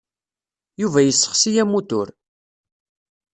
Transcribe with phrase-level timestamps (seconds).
[0.81, 2.07] Yuba yessexsi amutur.